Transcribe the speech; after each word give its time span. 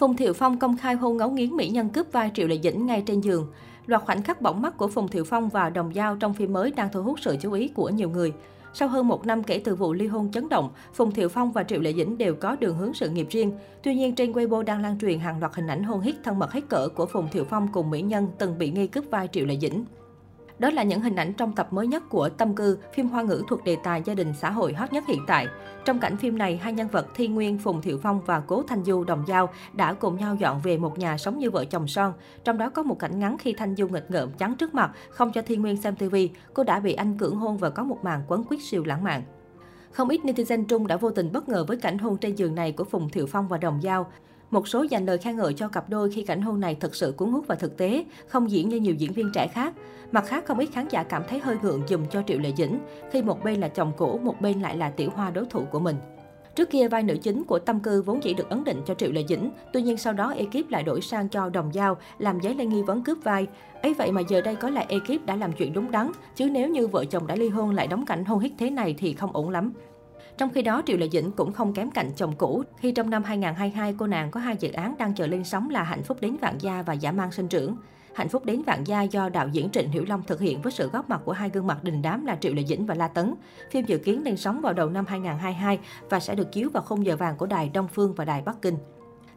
Phùng 0.00 0.16
Thiệu 0.16 0.32
Phong 0.32 0.58
công 0.58 0.76
khai 0.76 0.94
hôn 0.94 1.16
ngấu 1.16 1.30
nghiến 1.30 1.56
mỹ 1.56 1.68
nhân 1.68 1.88
cướp 1.88 2.12
vai 2.12 2.30
Triệu 2.34 2.48
Lệ 2.48 2.58
Dĩnh 2.62 2.86
ngay 2.86 3.02
trên 3.06 3.20
giường. 3.20 3.46
Loạt 3.86 4.02
khoảnh 4.02 4.22
khắc 4.22 4.42
bỏng 4.42 4.62
mắt 4.62 4.76
của 4.76 4.88
Phùng 4.88 5.08
Thiệu 5.08 5.24
Phong 5.24 5.48
và 5.48 5.70
Đồng 5.70 5.94
Giao 5.94 6.16
trong 6.16 6.34
phim 6.34 6.52
mới 6.52 6.70
đang 6.70 6.88
thu 6.92 7.02
hút 7.02 7.20
sự 7.20 7.36
chú 7.40 7.52
ý 7.52 7.68
của 7.68 7.88
nhiều 7.88 8.10
người. 8.10 8.32
Sau 8.74 8.88
hơn 8.88 9.08
một 9.08 9.26
năm 9.26 9.42
kể 9.42 9.60
từ 9.64 9.74
vụ 9.74 9.92
ly 9.92 10.06
hôn 10.06 10.32
chấn 10.32 10.48
động, 10.48 10.70
Phùng 10.94 11.10
Thiệu 11.10 11.28
Phong 11.28 11.52
và 11.52 11.62
Triệu 11.62 11.80
Lệ 11.80 11.92
Dĩnh 11.92 12.18
đều 12.18 12.34
có 12.34 12.56
đường 12.60 12.76
hướng 12.76 12.94
sự 12.94 13.08
nghiệp 13.08 13.26
riêng. 13.30 13.52
Tuy 13.82 13.94
nhiên, 13.94 14.14
trên 14.14 14.32
Weibo 14.32 14.62
đang 14.62 14.82
lan 14.82 14.98
truyền 14.98 15.18
hàng 15.18 15.40
loạt 15.40 15.54
hình 15.54 15.66
ảnh 15.66 15.82
hôn 15.82 16.00
hít 16.00 16.14
thân 16.24 16.38
mật 16.38 16.52
hết 16.52 16.68
cỡ 16.68 16.88
của 16.88 17.06
Phùng 17.06 17.28
Thiệu 17.32 17.44
Phong 17.44 17.68
cùng 17.72 17.90
mỹ 17.90 18.02
nhân 18.02 18.28
từng 18.38 18.58
bị 18.58 18.70
nghi 18.70 18.86
cướp 18.86 19.04
vai 19.10 19.28
Triệu 19.32 19.46
Lệ 19.46 19.56
Dĩnh. 19.60 19.84
Đó 20.60 20.70
là 20.70 20.82
những 20.82 21.00
hình 21.00 21.16
ảnh 21.16 21.32
trong 21.32 21.52
tập 21.52 21.72
mới 21.72 21.86
nhất 21.86 22.02
của 22.08 22.28
Tâm 22.28 22.54
Cư, 22.54 22.78
phim 22.94 23.08
hoa 23.08 23.22
ngữ 23.22 23.42
thuộc 23.48 23.64
đề 23.64 23.76
tài 23.82 24.02
gia 24.04 24.14
đình 24.14 24.32
xã 24.40 24.50
hội 24.50 24.72
hot 24.72 24.92
nhất 24.92 25.04
hiện 25.06 25.24
tại. 25.26 25.46
Trong 25.84 25.98
cảnh 25.98 26.16
phim 26.16 26.38
này, 26.38 26.56
hai 26.56 26.72
nhân 26.72 26.88
vật 26.88 27.06
Thi 27.14 27.28
Nguyên, 27.28 27.58
Phùng 27.58 27.82
Thiệu 27.82 27.98
Phong 28.02 28.20
và 28.26 28.40
Cố 28.40 28.62
Thanh 28.62 28.84
Du 28.84 29.04
đồng 29.04 29.24
giao 29.26 29.48
đã 29.72 29.92
cùng 29.92 30.16
nhau 30.16 30.34
dọn 30.34 30.60
về 30.60 30.76
một 30.76 30.98
nhà 30.98 31.18
sống 31.18 31.38
như 31.38 31.50
vợ 31.50 31.64
chồng 31.64 31.88
son. 31.88 32.12
Trong 32.44 32.58
đó 32.58 32.70
có 32.70 32.82
một 32.82 32.98
cảnh 32.98 33.18
ngắn 33.18 33.38
khi 33.38 33.52
Thanh 33.52 33.76
Du 33.76 33.88
nghịch 33.88 34.10
ngợm 34.10 34.32
chắn 34.32 34.54
trước 34.54 34.74
mặt, 34.74 34.90
không 35.10 35.32
cho 35.32 35.42
Thi 35.42 35.56
Nguyên 35.56 35.76
xem 35.76 35.96
TV. 35.96 36.16
Cô 36.54 36.64
đã 36.64 36.80
bị 36.80 36.92
anh 36.92 37.18
cưỡng 37.18 37.36
hôn 37.36 37.56
và 37.56 37.70
có 37.70 37.84
một 37.84 37.98
màn 38.02 38.22
quấn 38.28 38.44
quýt 38.44 38.60
siêu 38.62 38.84
lãng 38.84 39.04
mạn. 39.04 39.22
Không 39.92 40.08
ít 40.08 40.20
netizen 40.24 40.64
Trung 40.64 40.86
đã 40.86 40.96
vô 40.96 41.10
tình 41.10 41.32
bất 41.32 41.48
ngờ 41.48 41.64
với 41.68 41.76
cảnh 41.76 41.98
hôn 41.98 42.16
trên 42.16 42.34
giường 42.34 42.54
này 42.54 42.72
của 42.72 42.84
Phùng 42.84 43.08
Thiệu 43.08 43.26
Phong 43.26 43.48
và 43.48 43.58
Đồng 43.58 43.82
Giao. 43.82 44.12
Một 44.50 44.68
số 44.68 44.82
dành 44.82 45.06
lời 45.06 45.18
khen 45.18 45.36
ngợi 45.36 45.54
cho 45.54 45.68
cặp 45.68 45.88
đôi 45.88 46.10
khi 46.10 46.22
cảnh 46.22 46.42
hôn 46.42 46.60
này 46.60 46.74
thực 46.74 46.94
sự 46.94 47.14
cuốn 47.16 47.30
hút 47.30 47.44
và 47.46 47.54
thực 47.54 47.76
tế, 47.76 48.04
không 48.26 48.50
diễn 48.50 48.68
như 48.68 48.80
nhiều 48.80 48.94
diễn 48.94 49.12
viên 49.12 49.30
trẻ 49.34 49.48
khác. 49.48 49.74
Mặt 50.12 50.24
khác, 50.26 50.46
không 50.46 50.58
ít 50.58 50.68
khán 50.72 50.88
giả 50.90 51.02
cảm 51.02 51.22
thấy 51.28 51.38
hơi 51.38 51.56
ngượng 51.62 51.82
dùm 51.88 52.06
cho 52.10 52.22
Triệu 52.26 52.38
Lệ 52.38 52.52
Dĩnh, 52.56 52.78
khi 53.10 53.22
một 53.22 53.44
bên 53.44 53.60
là 53.60 53.68
chồng 53.68 53.92
cũ, 53.96 54.20
một 54.22 54.40
bên 54.40 54.60
lại 54.60 54.76
là 54.76 54.90
tiểu 54.90 55.10
hoa 55.14 55.30
đối 55.30 55.46
thủ 55.46 55.64
của 55.70 55.78
mình. 55.78 55.96
Trước 56.54 56.70
kia, 56.70 56.88
vai 56.88 57.02
nữ 57.02 57.16
chính 57.22 57.44
của 57.44 57.58
Tâm 57.58 57.80
Cư 57.80 58.02
vốn 58.02 58.20
chỉ 58.20 58.34
được 58.34 58.48
ấn 58.48 58.64
định 58.64 58.82
cho 58.86 58.94
Triệu 58.94 59.12
Lệ 59.12 59.24
Dĩnh, 59.28 59.50
tuy 59.72 59.82
nhiên 59.82 59.96
sau 59.96 60.12
đó 60.12 60.34
ekip 60.36 60.70
lại 60.70 60.82
đổi 60.82 61.00
sang 61.00 61.28
cho 61.28 61.48
Đồng 61.48 61.74
Giao, 61.74 61.96
làm 62.18 62.40
giấy 62.40 62.54
lên 62.54 62.68
nghi 62.68 62.82
vấn 62.82 63.04
cướp 63.04 63.18
vai. 63.24 63.46
ấy 63.82 63.94
vậy 63.94 64.12
mà 64.12 64.20
giờ 64.28 64.40
đây 64.40 64.56
có 64.56 64.70
lẽ 64.70 64.86
ekip 64.88 65.26
đã 65.26 65.36
làm 65.36 65.52
chuyện 65.52 65.72
đúng 65.72 65.90
đắn, 65.90 66.12
chứ 66.36 66.50
nếu 66.50 66.68
như 66.68 66.86
vợ 66.86 67.04
chồng 67.04 67.26
đã 67.26 67.36
ly 67.36 67.48
hôn 67.48 67.70
lại 67.70 67.86
đóng 67.86 68.06
cảnh 68.06 68.24
hôn 68.24 68.38
hít 68.38 68.52
thế 68.58 68.70
này 68.70 68.94
thì 68.98 69.12
không 69.12 69.32
ổn 69.32 69.50
lắm. 69.50 69.72
Trong 70.40 70.50
khi 70.50 70.62
đó, 70.62 70.82
Triệu 70.86 70.96
Lệ 70.96 71.08
Dĩnh 71.08 71.30
cũng 71.32 71.52
không 71.52 71.74
kém 71.74 71.90
cạnh 71.90 72.10
chồng 72.16 72.34
cũ, 72.38 72.62
khi 72.78 72.92
trong 72.92 73.10
năm 73.10 73.24
2022 73.24 73.94
cô 73.98 74.06
nàng 74.06 74.30
có 74.30 74.40
hai 74.40 74.56
dự 74.60 74.72
án 74.72 74.94
đang 74.98 75.14
chờ 75.14 75.26
lên 75.26 75.44
sóng 75.44 75.70
là 75.70 75.82
Hạnh 75.82 76.02
phúc 76.02 76.16
đến 76.20 76.36
vạn 76.40 76.58
gia 76.58 76.82
và 76.82 76.92
Giả 76.92 77.12
mang 77.12 77.32
sinh 77.32 77.48
trưởng. 77.48 77.76
Hạnh 78.14 78.28
phúc 78.28 78.44
đến 78.44 78.62
vạn 78.62 78.84
gia 78.84 79.02
do 79.02 79.28
đạo 79.28 79.48
diễn 79.48 79.70
Trịnh 79.70 79.90
Hiểu 79.90 80.04
Long 80.08 80.22
thực 80.26 80.40
hiện 80.40 80.62
với 80.62 80.72
sự 80.72 80.88
góp 80.88 81.10
mặt 81.10 81.20
của 81.24 81.32
hai 81.32 81.50
gương 81.50 81.66
mặt 81.66 81.84
đình 81.84 82.02
đám 82.02 82.26
là 82.26 82.36
Triệu 82.40 82.54
Lệ 82.54 82.64
Dĩnh 82.64 82.86
và 82.86 82.94
La 82.94 83.08
Tấn. 83.08 83.34
Phim 83.70 83.84
dự 83.84 83.98
kiến 83.98 84.22
lên 84.24 84.36
sóng 84.36 84.60
vào 84.60 84.72
đầu 84.72 84.90
năm 84.90 85.04
2022 85.08 85.78
và 86.10 86.20
sẽ 86.20 86.34
được 86.34 86.52
chiếu 86.52 86.70
vào 86.70 86.82
khung 86.82 87.06
giờ 87.06 87.16
vàng 87.16 87.36
của 87.36 87.46
đài 87.46 87.70
Đông 87.74 87.88
Phương 87.88 88.14
và 88.14 88.24
đài 88.24 88.42
Bắc 88.42 88.62
Kinh. 88.62 88.76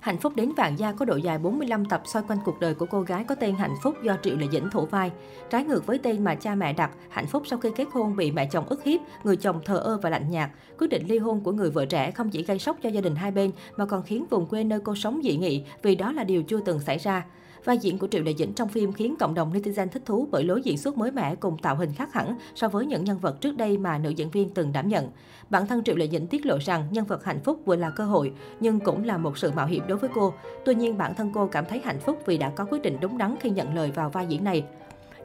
Hạnh 0.03 0.17
phúc 0.17 0.35
đến 0.35 0.51
vạn 0.57 0.79
gia 0.79 0.91
có 0.91 1.05
độ 1.05 1.15
dài 1.15 1.37
45 1.37 1.85
tập 1.85 2.01
xoay 2.05 2.25
quanh 2.27 2.39
cuộc 2.45 2.59
đời 2.59 2.73
của 2.73 2.85
cô 2.85 3.01
gái 3.01 3.23
có 3.23 3.35
tên 3.35 3.55
Hạnh 3.55 3.75
phúc 3.83 3.95
do 4.03 4.17
Triệu 4.23 4.37
Lệ 4.37 4.47
Dĩnh 4.51 4.69
thủ 4.69 4.85
vai. 4.85 5.11
Trái 5.49 5.63
ngược 5.63 5.85
với 5.85 5.97
tên 5.97 6.23
mà 6.23 6.35
cha 6.35 6.55
mẹ 6.55 6.73
đặt, 6.73 6.91
Hạnh 7.09 7.27
phúc 7.27 7.43
sau 7.45 7.59
khi 7.59 7.69
kết 7.75 7.87
hôn 7.91 8.15
bị 8.15 8.31
mẹ 8.31 8.49
chồng 8.51 8.67
ức 8.67 8.83
hiếp, 8.83 9.01
người 9.23 9.37
chồng 9.37 9.61
thờ 9.65 9.77
ơ 9.77 9.99
và 10.01 10.09
lạnh 10.09 10.31
nhạt. 10.31 10.49
Quyết 10.79 10.87
định 10.87 11.07
ly 11.07 11.17
hôn 11.17 11.43
của 11.43 11.51
người 11.51 11.69
vợ 11.69 11.85
trẻ 11.85 12.11
không 12.11 12.29
chỉ 12.29 12.43
gây 12.43 12.59
sốc 12.59 12.77
cho 12.83 12.89
gia 12.89 13.01
đình 13.01 13.15
hai 13.15 13.31
bên 13.31 13.51
mà 13.77 13.85
còn 13.85 14.03
khiến 14.03 14.25
vùng 14.29 14.45
quê 14.45 14.63
nơi 14.63 14.79
cô 14.83 14.95
sống 14.95 15.21
dị 15.23 15.37
nghị 15.37 15.63
vì 15.81 15.95
đó 15.95 16.11
là 16.11 16.23
điều 16.23 16.43
chưa 16.43 16.59
từng 16.65 16.79
xảy 16.79 16.97
ra. 16.97 17.25
Vai 17.65 17.77
diễn 17.77 17.97
của 17.97 18.07
Triệu 18.07 18.23
Lệ 18.23 18.33
Dĩnh 18.33 18.53
trong 18.53 18.69
phim 18.69 18.93
khiến 18.93 19.15
cộng 19.19 19.33
đồng 19.33 19.53
netizen 19.53 19.87
thích 19.87 20.01
thú 20.05 20.27
bởi 20.31 20.43
lối 20.43 20.61
diễn 20.61 20.77
xuất 20.77 20.97
mới 20.97 21.11
mẻ 21.11 21.35
cùng 21.35 21.57
tạo 21.57 21.75
hình 21.75 21.93
khác 21.93 22.13
hẳn 22.13 22.37
so 22.55 22.67
với 22.67 22.85
những 22.85 23.03
nhân 23.03 23.19
vật 23.19 23.41
trước 23.41 23.57
đây 23.57 23.77
mà 23.77 23.97
nữ 23.97 24.09
diễn 24.09 24.29
viên 24.29 24.49
từng 24.49 24.71
đảm 24.71 24.89
nhận. 24.89 25.09
Bản 25.49 25.67
thân 25.67 25.83
Triệu 25.83 25.95
Lệ 25.95 26.07
Dĩnh 26.07 26.27
tiết 26.27 26.45
lộ 26.45 26.57
rằng 26.57 26.87
nhân 26.91 27.05
vật 27.05 27.25
hạnh 27.25 27.39
phúc 27.43 27.59
vừa 27.65 27.75
là 27.75 27.89
cơ 27.89 28.05
hội 28.05 28.31
nhưng 28.59 28.79
cũng 28.79 29.03
là 29.03 29.17
một 29.17 29.37
sự 29.37 29.51
mạo 29.51 29.67
hiểm 29.67 29.83
đối 29.87 29.97
với 29.97 30.09
cô. 30.13 30.33
Tuy 30.65 30.75
nhiên 30.75 30.97
bản 30.97 31.13
thân 31.15 31.31
cô 31.33 31.47
cảm 31.47 31.65
thấy 31.69 31.81
hạnh 31.85 31.99
phúc 31.99 32.19
vì 32.25 32.37
đã 32.37 32.49
có 32.49 32.65
quyết 32.65 32.81
định 32.81 32.97
đúng 33.01 33.17
đắn 33.17 33.35
khi 33.39 33.49
nhận 33.49 33.75
lời 33.75 33.91
vào 33.91 34.09
vai 34.09 34.25
diễn 34.27 34.43
này. 34.43 34.63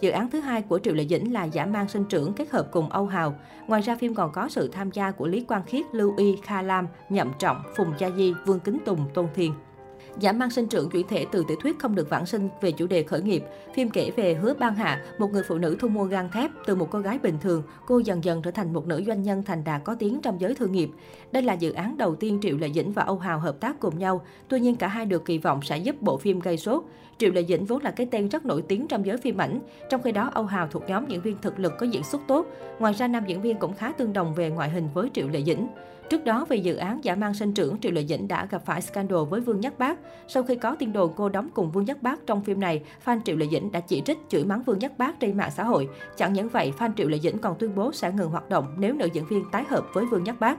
Dự 0.01 0.11
án 0.11 0.31
thứ 0.31 0.41
hai 0.41 0.63
của 0.63 0.79
Triệu 0.79 0.95
Lệ 0.95 1.07
Dĩnh 1.07 1.33
là 1.33 1.45
Giả 1.45 1.67
mang 1.67 1.89
sinh 1.89 2.05
trưởng 2.05 2.33
kết 2.33 2.51
hợp 2.51 2.69
cùng 2.71 2.89
Âu 2.89 3.07
Hào. 3.07 3.35
Ngoài 3.67 3.81
ra 3.83 3.97
phim 3.97 4.15
còn 4.15 4.33
có 4.33 4.49
sự 4.49 4.69
tham 4.69 4.91
gia 4.91 5.11
của 5.11 5.27
Lý 5.27 5.41
Quang 5.41 5.65
Khiết, 5.65 5.85
Lưu 5.93 6.15
Y, 6.17 6.37
Kha 6.43 6.63
Lam, 6.63 6.87
Nhậm 7.09 7.33
Trọng, 7.39 7.63
Phùng 7.77 7.93
Gia 7.99 8.11
Di, 8.11 8.35
Vương 8.47 8.61
Kính 8.61 8.79
Tùng, 8.85 9.07
Tôn 9.15 9.27
Thiên. 9.35 9.53
Giả 10.19 10.33
mang 10.33 10.51
sinh 10.51 10.67
trưởng 10.67 10.91
chuyển 10.91 11.07
thể 11.09 11.27
từ 11.33 11.45
tiểu 11.49 11.57
thuyết 11.63 11.79
không 11.79 11.95
được 11.95 12.11
vãng 12.11 12.27
sinh 12.27 12.49
về 12.61 12.73
chủ 12.73 12.87
đề 12.87 13.03
khởi 13.03 13.23
nghiệp. 13.23 13.45
Phim 13.75 13.91
kể 13.91 14.11
về 14.17 14.35
Hứa 14.35 14.55
Ban 14.55 14.75
Hạ, 14.75 15.03
một 15.19 15.33
người 15.33 15.43
phụ 15.43 15.59
nữ 15.59 15.77
thu 15.81 15.89
mua 15.89 16.05
gang 16.05 16.31
thép 16.31 16.51
từ 16.67 16.75
một 16.75 16.89
cô 16.91 16.99
gái 16.99 17.19
bình 17.19 17.39
thường, 17.41 17.63
cô 17.87 17.99
dần 17.99 18.25
dần 18.25 18.43
trở 18.43 18.51
thành 18.51 18.73
một 18.73 18.87
nữ 18.87 19.03
doanh 19.07 19.23
nhân 19.23 19.43
thành 19.43 19.65
đạt 19.65 19.85
có 19.85 19.95
tiếng 19.95 20.21
trong 20.21 20.41
giới 20.41 20.55
thương 20.55 20.73
nghiệp. 20.73 20.91
Đây 21.33 21.43
là 21.43 21.53
dự 21.53 21.73
án 21.73 21.97
đầu 21.97 22.15
tiên 22.15 22.39
Triệu 22.43 22.57
Lệ 22.57 22.71
Dĩnh 22.75 22.93
và 22.93 23.03
Âu 23.03 23.19
Hào 23.19 23.39
hợp 23.39 23.61
tác 23.61 23.81
cùng 23.81 23.99
nhau. 23.99 24.25
Tuy 24.49 24.61
nhiên 24.61 24.77
cả 24.77 24.89
hai 24.89 25.07
được 25.07 25.25
kỳ 25.25 25.39
vọng 25.39 25.61
sẽ 25.63 25.79
giúp 25.79 26.03
bộ 26.03 26.19
phim 26.19 26.41
gây 26.41 26.57
sốt. 26.57 26.83
Triệu 27.19 27.33
Lệ 27.33 27.45
Dĩnh 27.45 27.65
vốn 27.65 27.83
là 27.83 27.91
cái 27.91 28.07
tên 28.11 28.29
rất 28.29 28.47
nổi 28.47 28.63
tiếng 28.69 28.89
trong 28.89 29.07
giới 29.07 29.17
phim 29.17 29.41
ảnh, 29.41 29.61
trong 29.91 30.03
khi 30.03 30.13
đó 30.13 30.31
Âu 30.35 30.45
Hào 30.45 30.69
thuộc 30.69 30.83
nhóm 30.89 31.07
diễn 31.07 31.21
viên 31.21 31.37
thực 31.43 31.59
lực 31.59 31.73
có 31.79 31.87
diễn 31.87 32.03
xuất 32.03 32.21
tốt. 32.29 32.47
Ngoài 32.79 32.93
ra 32.93 33.09
nam 33.09 33.25
diễn 33.27 33.41
viên 33.41 33.57
cũng 33.57 33.75
khá 33.75 33.93
tương 33.93 34.13
đồng 34.13 34.35
về 34.35 34.51
ngoại 34.51 34.71
hình 34.71 34.89
với 34.95 35.11
Triệu 35.15 35.29
Lệ 35.29 35.43
Dĩnh. 35.43 35.69
Trước 36.11 36.25
đó, 36.25 36.47
về 36.49 36.57
dự 36.57 36.77
án 36.77 37.05
giả 37.05 37.15
mang 37.15 37.35
sinh 37.35 37.55
trưởng, 37.55 37.79
Triệu 37.81 37.93
Lệ 37.93 38.05
Dĩnh 38.05 38.29
đã 38.29 38.47
gặp 38.51 38.63
phải 38.65 38.83
scandal 38.83 39.19
với 39.31 39.41
Vương 39.41 39.61
Nhất 39.61 39.79
Bác. 39.79 39.99
Sau 40.29 40.43
khi 40.43 40.57
có 40.57 40.77
tin 40.79 40.93
đồn 40.93 41.13
cô 41.17 41.29
đóng 41.29 41.49
cùng 41.55 41.71
Vương 41.71 41.85
Nhất 41.85 42.03
Bác 42.03 42.27
trong 42.27 42.45
phim 42.45 42.61
này, 42.61 42.83
fan 43.05 43.21
Triệu 43.25 43.37
Lệ 43.37 43.47
Dĩnh 43.51 43.73
đã 43.73 43.81
chỉ 43.81 44.03
trích 44.07 44.19
chửi 44.29 44.45
mắng 44.45 44.63
Vương 44.63 44.79
Nhất 44.79 44.99
Bác 44.99 45.21
trên 45.21 45.37
mạng 45.37 45.51
xã 45.57 45.65
hội. 45.65 45.89
Chẳng 46.17 46.33
những 46.33 46.49
vậy, 46.49 46.73
fan 46.79 46.91
Triệu 46.97 47.09
Lệ 47.09 47.19
Dĩnh 47.19 47.39
còn 47.39 47.57
tuyên 47.59 47.75
bố 47.75 47.93
sẽ 47.93 48.13
ngừng 48.13 48.31
hoạt 48.31 48.49
động 48.49 48.75
nếu 48.79 48.95
nữ 48.95 49.09
diễn 49.13 49.27
viên 49.27 49.45
tái 49.53 49.65
hợp 49.69 49.85
với 49.93 50.07
Vương 50.07 50.25
Nhất 50.25 50.41
Bác. 50.41 50.59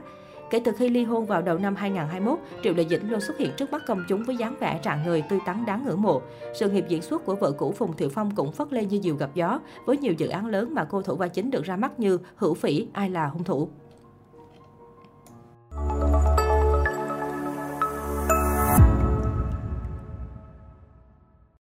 Kể 0.50 0.60
từ 0.64 0.72
khi 0.72 0.88
ly 0.88 1.04
hôn 1.04 1.26
vào 1.26 1.42
đầu 1.42 1.58
năm 1.58 1.76
2021, 1.76 2.38
Triệu 2.62 2.74
Lệ 2.74 2.84
Dĩnh 2.90 3.10
luôn 3.10 3.20
xuất 3.20 3.38
hiện 3.38 3.50
trước 3.56 3.72
mắt 3.72 3.82
công 3.86 4.04
chúng 4.08 4.24
với 4.24 4.36
dáng 4.36 4.56
vẻ 4.60 4.80
trạng 4.82 5.02
người 5.06 5.22
tươi 5.22 5.38
tắn 5.46 5.66
đáng 5.66 5.84
ngưỡng 5.84 6.02
mộ. 6.02 6.22
Sự 6.54 6.70
nghiệp 6.70 6.84
diễn 6.88 7.02
xuất 7.02 7.24
của 7.24 7.34
vợ 7.34 7.52
cũ 7.52 7.72
Phùng 7.72 7.96
Thiệu 7.96 8.08
Phong 8.08 8.34
cũng 8.34 8.52
phất 8.52 8.72
lên 8.72 8.88
như 8.88 9.00
diều 9.02 9.16
gặp 9.16 9.30
gió, 9.34 9.60
với 9.86 9.96
nhiều 9.96 10.12
dự 10.12 10.28
án 10.28 10.46
lớn 10.46 10.74
mà 10.74 10.84
cô 10.84 11.02
thủ 11.02 11.16
vai 11.16 11.28
chính 11.28 11.50
được 11.50 11.64
ra 11.64 11.76
mắt 11.76 12.00
như 12.00 12.18
Hữu 12.36 12.54
Phỉ, 12.54 12.86
Ai 12.92 13.10
là 13.10 13.26
hung 13.26 13.44
thủ. 13.44 13.68